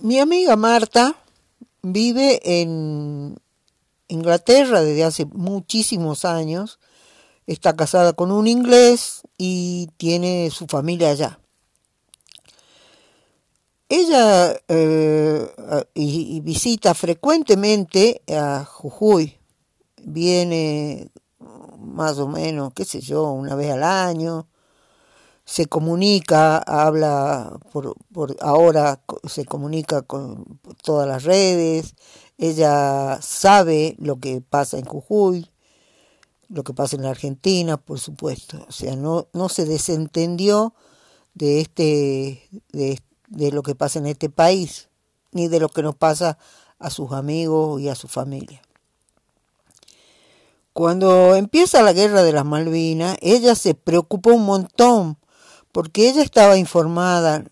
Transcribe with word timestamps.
Mi 0.00 0.20
amiga 0.20 0.54
Marta 0.54 1.16
vive 1.82 2.40
en 2.44 3.36
Inglaterra 4.06 4.80
desde 4.80 5.02
hace 5.02 5.24
muchísimos 5.24 6.24
años, 6.24 6.78
está 7.48 7.74
casada 7.74 8.12
con 8.12 8.30
un 8.30 8.46
inglés 8.46 9.22
y 9.38 9.88
tiene 9.96 10.50
su 10.52 10.68
familia 10.68 11.10
allá. 11.10 11.40
Ella 13.88 14.60
eh, 14.68 15.48
y, 15.94 16.40
visita 16.42 16.94
frecuentemente 16.94 18.22
a 18.28 18.64
Jujuy, 18.64 19.36
viene 20.04 21.10
más 21.76 22.18
o 22.18 22.28
menos, 22.28 22.72
qué 22.72 22.84
sé 22.84 23.00
yo, 23.00 23.32
una 23.32 23.56
vez 23.56 23.72
al 23.72 23.82
año, 23.82 24.46
se 25.48 25.64
comunica, 25.64 26.58
habla 26.58 27.58
por, 27.72 27.94
por 28.12 28.36
ahora 28.42 29.00
se 29.26 29.46
comunica 29.46 30.02
con 30.02 30.44
todas 30.82 31.08
las 31.08 31.24
redes, 31.24 31.94
ella 32.36 33.18
sabe 33.22 33.96
lo 33.98 34.20
que 34.20 34.42
pasa 34.42 34.76
en 34.76 34.84
Jujuy, 34.84 35.50
lo 36.50 36.64
que 36.64 36.74
pasa 36.74 36.96
en 36.96 37.02
la 37.02 37.10
Argentina, 37.10 37.78
por 37.78 37.98
supuesto, 37.98 38.62
o 38.68 38.72
sea, 38.72 38.94
no, 38.94 39.28
no 39.32 39.48
se 39.48 39.64
desentendió 39.64 40.74
de 41.32 41.62
este, 41.62 42.46
de, 42.72 43.00
de 43.28 43.50
lo 43.50 43.62
que 43.62 43.74
pasa 43.74 44.00
en 44.00 44.06
este 44.06 44.28
país, 44.28 44.90
ni 45.32 45.48
de 45.48 45.60
lo 45.60 45.70
que 45.70 45.82
nos 45.82 45.96
pasa 45.96 46.36
a 46.78 46.90
sus 46.90 47.12
amigos 47.12 47.80
y 47.80 47.88
a 47.88 47.94
su 47.94 48.06
familia. 48.06 48.60
Cuando 50.74 51.36
empieza 51.36 51.82
la 51.82 51.94
guerra 51.94 52.22
de 52.22 52.34
las 52.34 52.44
Malvinas, 52.44 53.16
ella 53.22 53.54
se 53.54 53.72
preocupó 53.72 54.34
un 54.34 54.44
montón 54.44 55.16
porque 55.78 56.08
ella 56.08 56.24
estaba 56.24 56.58
informada, 56.58 57.44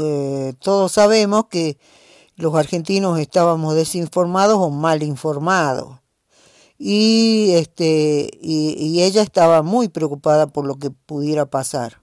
eh, 0.00 0.54
todos 0.58 0.90
sabemos 0.90 1.48
que 1.50 1.76
los 2.36 2.54
argentinos 2.54 3.18
estábamos 3.18 3.74
desinformados 3.74 4.56
o 4.56 4.70
mal 4.70 5.02
informados. 5.02 5.98
Y, 6.78 7.50
este, 7.56 8.30
y, 8.40 9.02
ella 9.02 9.20
estaba 9.20 9.60
muy 9.60 9.90
preocupada 9.90 10.46
por 10.46 10.64
lo 10.64 10.76
que 10.76 10.90
pudiera 10.90 11.44
pasar. 11.44 12.00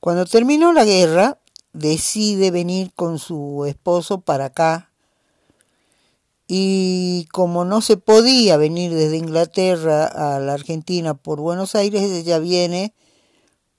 Cuando 0.00 0.24
terminó 0.24 0.72
la 0.72 0.84
guerra, 0.84 1.38
decide 1.72 2.50
venir 2.50 2.92
con 2.94 3.20
su 3.20 3.64
esposo 3.64 4.22
para 4.22 4.46
acá. 4.46 4.90
Y 6.48 7.28
como 7.30 7.64
no 7.64 7.80
se 7.80 7.96
podía 7.96 8.56
venir 8.56 8.92
desde 8.92 9.18
Inglaterra 9.18 10.04
a 10.06 10.40
la 10.40 10.54
Argentina 10.54 11.14
por 11.14 11.38
Buenos 11.38 11.76
Aires, 11.76 12.02
ella 12.02 12.40
viene 12.40 12.92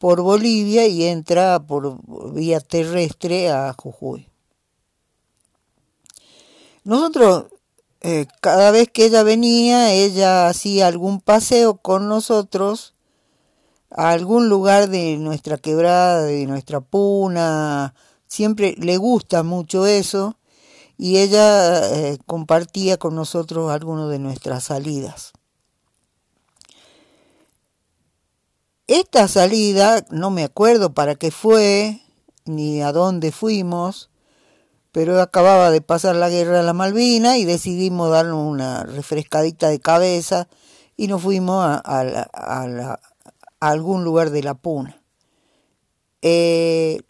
por 0.04 0.20
Bolivia 0.20 0.86
y 0.86 1.06
entra 1.06 1.66
por 1.66 1.98
vía 2.34 2.59
terrestre 2.59 3.50
a 3.50 3.72
Jujuy. 3.72 4.28
Nosotros, 6.84 7.46
eh, 8.02 8.28
cada 8.42 8.72
vez 8.72 8.90
que 8.90 9.06
ella 9.06 9.24
venía, 9.24 9.94
ella 9.94 10.50
hacía 10.50 10.88
algún 10.88 11.22
paseo 11.22 11.78
con 11.78 12.09
nosotros 12.09 12.96
a 13.92 14.09
algún 14.09 14.50
lugar 14.50 14.90
de 14.90 15.16
nuestra 15.16 15.58
quebrada, 15.58 16.24
de 16.24 16.48
nuestra 16.48 16.81
puna, 16.81 17.96
siempre 18.28 18.76
le 18.78 18.98
gusta 18.98 19.44
mucho 19.44 19.86
eso 19.86 20.36
y 20.98 21.20
ella 21.20 21.96
eh, 21.96 22.18
compartía 22.26 22.98
con 22.98 23.16
nosotros 23.16 23.72
algunas 23.72 24.09
de 24.09 24.20
nuestras 24.20 24.66
salidas. 24.66 25.31
Esta 28.88 29.30
salida, 29.30 30.06
no 30.09 30.30
me 30.30 30.44
acuerdo 30.44 30.94
para 30.94 31.16
qué 31.16 31.31
fue, 31.31 32.02
ni 32.44 32.81
a 32.81 32.92
dónde 32.92 33.31
fuimos, 33.31 34.09
pero 34.92 35.22
acababa 35.22 35.72
de 35.72 35.80
pasar 35.80 36.17
la 36.17 36.30
guerra 36.30 36.58
de 36.58 36.64
la 36.64 36.73
Malvina 36.73 37.38
y 37.38 37.45
decidimos 37.45 38.12
darnos 38.12 38.45
una 38.45 38.84
refrescadita 38.84 39.70
de 39.70 39.80
cabeza 39.80 40.50
y 40.97 41.07
nos 41.07 41.22
fuimos 41.22 41.63
a, 41.66 43.00
algún 43.62 44.03
lugar 44.03 44.31
de 44.31 44.44
la 44.44 44.53
Puna. 44.53 45.02
Eh, 46.22 47.02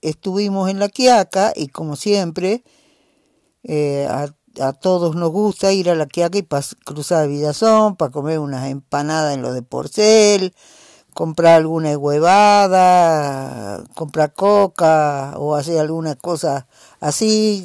estuvimos 0.00 0.68
en 0.68 0.80
la 0.80 0.88
Quiaca 0.88 1.52
y 1.54 1.68
como 1.68 1.94
siempre, 1.94 2.64
eh, 3.62 4.08
todos 4.80 5.16
nos 5.16 5.30
gusta 5.30 5.72
ir 5.72 5.90
a 5.90 5.94
la 5.94 6.06
Quiaca 6.06 6.38
y 6.38 6.46
cruzar 6.84 7.24
a 7.24 7.26
Villazón 7.26 7.96
para 7.96 8.10
comer 8.10 8.38
unas 8.38 8.68
empanadas 8.68 9.34
en 9.34 9.42
lo 9.42 9.52
de 9.52 9.62
Porcel, 9.62 10.54
comprar 11.14 11.54
alguna 11.54 11.96
huevada, 11.96 13.82
comprar 13.94 14.32
coca 14.34 15.34
o 15.36 15.54
hacer 15.54 15.78
alguna 15.78 16.16
cosa 16.16 16.66
así, 17.00 17.64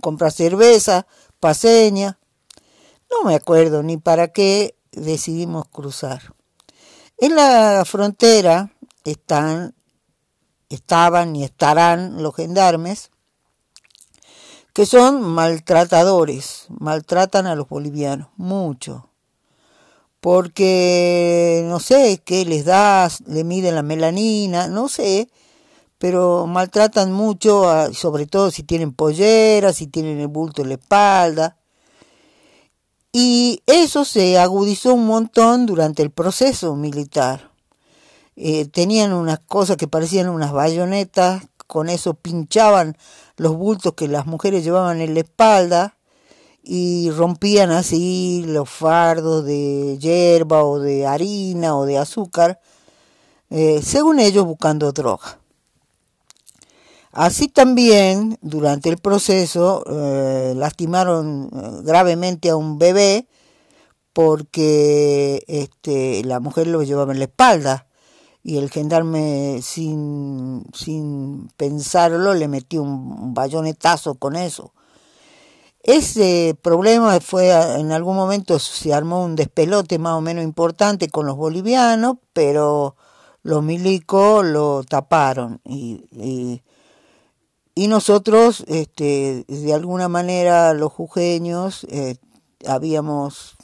comprar 0.00 0.32
cerveza, 0.32 1.06
paseña. 1.40 2.18
No 3.10 3.28
me 3.28 3.34
acuerdo 3.34 3.82
ni 3.82 3.96
para 3.96 4.28
qué 4.28 4.76
decidimos 4.92 5.66
cruzar. 5.68 6.34
En 7.18 7.34
la 7.34 7.84
frontera 7.86 8.72
están, 9.04 9.74
estaban 10.68 11.34
y 11.36 11.44
estarán 11.44 12.22
los 12.22 12.34
gendarmes 12.36 13.10
que 14.78 14.86
son 14.86 15.20
maltratadores, 15.22 16.66
maltratan 16.68 17.48
a 17.48 17.56
los 17.56 17.68
bolivianos, 17.68 18.28
mucho 18.36 19.10
porque 20.20 21.64
no 21.66 21.80
sé 21.80 22.22
qué 22.24 22.44
les 22.44 22.64
das, 22.64 23.24
le 23.26 23.42
miden 23.42 23.74
la 23.74 23.82
melanina, 23.82 24.68
no 24.68 24.88
sé, 24.88 25.30
pero 25.98 26.46
maltratan 26.46 27.10
mucho, 27.10 27.92
sobre 27.92 28.26
todo 28.26 28.52
si 28.52 28.62
tienen 28.62 28.92
polleras, 28.92 29.74
si 29.74 29.88
tienen 29.88 30.20
el 30.20 30.28
bulto 30.28 30.62
en 30.62 30.68
la 30.68 30.74
espalda. 30.74 31.56
Y 33.10 33.64
eso 33.66 34.04
se 34.04 34.38
agudizó 34.38 34.94
un 34.94 35.06
montón 35.06 35.66
durante 35.66 36.04
el 36.04 36.12
proceso 36.12 36.76
militar. 36.76 37.50
Eh, 38.36 38.66
tenían 38.66 39.12
unas 39.12 39.40
cosas 39.40 39.76
que 39.76 39.88
parecían 39.88 40.28
unas 40.28 40.52
bayonetas, 40.52 41.48
con 41.66 41.88
eso 41.88 42.14
pinchaban 42.14 42.96
los 43.38 43.56
bultos 43.56 43.94
que 43.94 44.08
las 44.08 44.26
mujeres 44.26 44.64
llevaban 44.64 45.00
en 45.00 45.14
la 45.14 45.20
espalda 45.20 45.96
y 46.62 47.10
rompían 47.10 47.70
así 47.70 48.44
los 48.46 48.68
fardos 48.68 49.44
de 49.46 49.96
hierba 49.98 50.64
o 50.64 50.80
de 50.80 51.06
harina 51.06 51.76
o 51.76 51.86
de 51.86 51.98
azúcar, 51.98 52.60
eh, 53.48 53.80
según 53.82 54.18
ellos 54.18 54.44
buscando 54.44 54.92
droga. 54.92 55.38
Así 57.12 57.48
también, 57.48 58.38
durante 58.42 58.90
el 58.90 58.98
proceso, 58.98 59.82
eh, 59.88 60.52
lastimaron 60.54 61.48
eh, 61.52 61.82
gravemente 61.84 62.50
a 62.50 62.56
un 62.56 62.78
bebé 62.78 63.26
porque 64.12 65.42
este, 65.46 66.22
la 66.24 66.40
mujer 66.40 66.66
lo 66.66 66.82
llevaba 66.82 67.12
en 67.12 67.20
la 67.20 67.24
espalda 67.26 67.87
y 68.48 68.56
el 68.56 68.70
gendarme 68.70 69.60
sin, 69.60 70.64
sin 70.72 71.50
pensarlo 71.58 72.32
le 72.32 72.48
metió 72.48 72.82
un 72.82 73.34
bayonetazo 73.34 74.14
con 74.14 74.36
eso. 74.36 74.72
Ese 75.82 76.56
problema 76.62 77.20
fue, 77.20 77.50
en 77.78 77.92
algún 77.92 78.16
momento 78.16 78.58
se 78.58 78.94
armó 78.94 79.22
un 79.22 79.36
despelote 79.36 79.98
más 79.98 80.14
o 80.14 80.22
menos 80.22 80.44
importante 80.44 81.08
con 81.08 81.26
los 81.26 81.36
bolivianos, 81.36 82.16
pero 82.32 82.96
los 83.42 83.62
milicos 83.62 84.46
lo 84.46 84.82
taparon 84.82 85.60
y, 85.66 86.62
y, 87.74 87.86
nosotros, 87.86 88.64
este, 88.66 89.44
de 89.46 89.74
alguna 89.74 90.08
manera, 90.08 90.72
los 90.72 90.90
jujeños, 90.90 91.84
eh, 91.90 92.16
habíamos, 92.66 93.58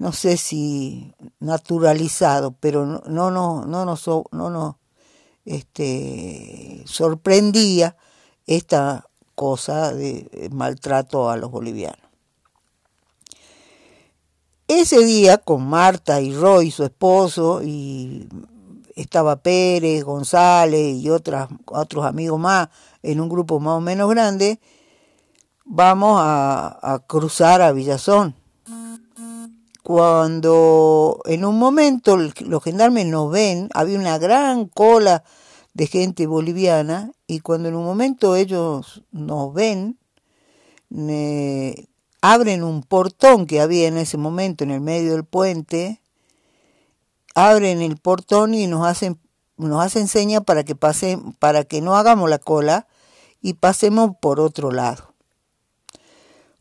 no 0.00 0.12
sé 0.12 0.38
si 0.38 1.12
naturalizado, 1.40 2.52
pero 2.58 2.86
no, 2.86 3.02
no, 3.06 3.30
no, 3.30 3.66
no 3.66 3.84
nos, 3.84 4.06
no 4.32 4.48
nos 4.48 4.76
este, 5.44 6.82
sorprendía 6.86 7.98
esta 8.46 9.06
cosa 9.34 9.92
de 9.92 10.48
maltrato 10.52 11.28
a 11.28 11.36
los 11.36 11.50
bolivianos. 11.50 12.00
Ese 14.68 15.04
día 15.04 15.36
con 15.36 15.68
Marta 15.68 16.22
y 16.22 16.34
Roy, 16.34 16.70
su 16.70 16.84
esposo, 16.84 17.60
y 17.62 18.26
estaba 18.94 19.42
Pérez, 19.42 20.02
González 20.02 20.96
y 20.96 21.10
otras, 21.10 21.50
otros 21.66 22.06
amigos 22.06 22.40
más 22.40 22.70
en 23.02 23.20
un 23.20 23.28
grupo 23.28 23.60
más 23.60 23.74
o 23.74 23.80
menos 23.82 24.08
grande, 24.08 24.60
vamos 25.66 26.18
a, 26.22 26.94
a 26.94 27.00
cruzar 27.00 27.60
a 27.60 27.72
Villazón. 27.72 28.39
Cuando 29.90 31.20
en 31.24 31.44
un 31.44 31.58
momento 31.58 32.16
los 32.16 32.62
gendarmes 32.62 33.06
nos 33.06 33.28
ven, 33.28 33.68
había 33.74 33.98
una 33.98 34.18
gran 34.18 34.66
cola 34.68 35.24
de 35.74 35.88
gente 35.88 36.28
boliviana 36.28 37.10
y 37.26 37.40
cuando 37.40 37.70
en 37.70 37.74
un 37.74 37.86
momento 37.86 38.36
ellos 38.36 39.02
nos 39.10 39.52
ven, 39.52 39.98
abren 42.20 42.62
un 42.62 42.84
portón 42.84 43.48
que 43.48 43.60
había 43.60 43.88
en 43.88 43.96
ese 43.96 44.16
momento 44.16 44.62
en 44.62 44.70
el 44.70 44.80
medio 44.80 45.10
del 45.10 45.24
puente, 45.24 46.00
abren 47.34 47.82
el 47.82 47.96
portón 47.96 48.54
y 48.54 48.68
nos 48.68 48.86
hacen 48.86 49.18
nos 49.56 49.84
hacen 49.84 50.06
señas 50.06 50.44
para 50.44 50.62
que 50.62 50.76
pase, 50.76 51.18
para 51.40 51.64
que 51.64 51.80
no 51.80 51.96
hagamos 51.96 52.30
la 52.30 52.38
cola 52.38 52.86
y 53.42 53.54
pasemos 53.54 54.12
por 54.20 54.38
otro 54.38 54.70
lado. 54.70 55.14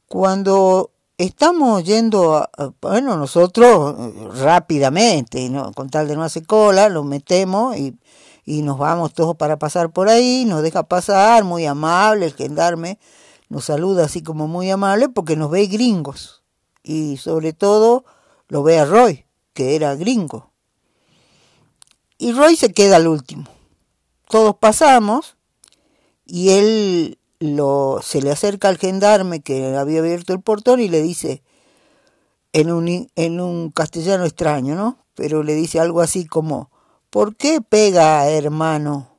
Cuando 0.08 0.90
estamos 1.20 1.84
yendo, 1.84 2.50
bueno, 2.82 3.18
nosotros 3.18 4.40
rápidamente, 4.40 5.50
¿no? 5.50 5.74
con 5.74 5.90
tal 5.90 6.08
de 6.08 6.16
no 6.16 6.24
hacer 6.24 6.46
cola, 6.46 6.88
lo 6.88 7.04
metemos 7.04 7.76
y, 7.78 7.94
y 8.46 8.62
nos 8.62 8.78
vamos 8.78 9.14
todos 9.14 9.36
para 9.36 9.60
pasar 9.60 9.92
por 9.92 10.08
ahí, 10.08 10.46
nos 10.46 10.64
deja 10.64 10.84
pasar, 10.84 11.44
muy 11.44 11.66
amable, 11.66 12.26
el 12.26 12.34
gendarme 12.34 13.00
nos 13.50 13.66
saluda 13.66 14.06
así 14.06 14.24
como 14.24 14.48
muy 14.48 14.72
amable 14.72 15.10
porque 15.10 15.36
nos 15.36 15.52
ve 15.52 15.66
gringos 15.66 16.42
y 16.84 17.18
sobre 17.18 17.52
todo 17.52 18.06
lo 18.48 18.64
ve 18.64 18.80
a 18.80 18.86
Roy, 18.86 19.26
que 19.54 19.76
era 19.76 19.96
gringo. 19.96 20.52
Y 22.18 22.32
Roy 22.32 22.56
se 22.56 22.72
queda 22.72 22.96
al 22.96 23.08
último. 23.08 23.46
Todos 24.30 24.56
pasamos 24.56 25.36
y 26.26 26.50
él 26.52 27.19
lo, 27.40 28.00
se 28.04 28.22
le 28.22 28.32
acerca 28.32 28.68
al 28.70 28.78
gendarme 28.78 29.42
que 29.42 29.76
había 29.76 30.00
abierto 30.00 30.34
el 30.34 30.42
portón 30.42 30.80
y 30.80 30.90
le 30.90 31.02
dice, 31.02 31.42
en 32.54 32.72
un, 32.72 33.10
en 33.16 33.40
un 33.40 33.72
castellano 33.72 34.26
extraño, 34.26 34.76
¿no? 34.76 34.98
Pero 35.16 35.44
le 35.44 35.56
dice 35.56 35.80
algo 35.80 36.02
así 36.02 36.26
como, 36.26 36.70
¿por 37.10 37.36
qué 37.36 37.62
pega, 37.62 38.30
hermano? 38.30 39.16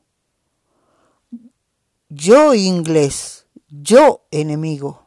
Yo 2.09 2.55
inglés, 2.55 3.47
yo 3.69 4.25
enemigo. 4.31 5.07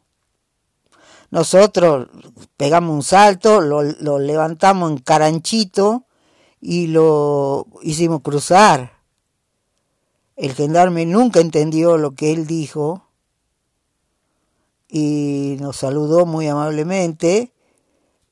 Nosotros 1.31 2.09
pegamos 2.57 2.95
un 2.95 3.03
salto, 3.03 3.59
lo, 3.59 3.81
lo 3.81 4.19
levantamos 4.19 4.91
en 4.91 4.99
caranchito 4.99 6.05
y 6.61 6.87
lo 6.87 7.67
hicimos 7.81 8.21
cruzar. 8.21 9.02
El 10.35 10.53
gendarme 10.53 11.05
nunca 11.05 11.39
entendió 11.39 11.97
lo 11.97 12.11
que 12.11 12.31
él 12.31 12.47
dijo 12.47 13.07
y 14.89 15.57
nos 15.59 15.77
saludó 15.77 16.25
muy 16.25 16.47
amablemente, 16.47 17.51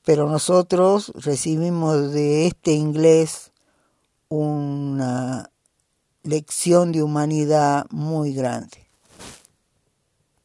pero 0.04 0.28
nosotros 0.28 1.12
recibimos 1.14 2.12
de 2.12 2.46
este 2.46 2.72
inglés 2.72 3.52
una 4.28 5.50
lección 6.22 6.92
de 6.92 7.02
humanidad 7.02 7.86
muy 7.90 8.32
grande. 8.32 8.81